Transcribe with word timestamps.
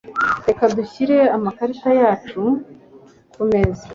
Reka 0.47 0.63
dushyire 0.77 1.17
amakarita 1.35 1.89
yacu 2.01 2.41
kumeza. 3.33 3.85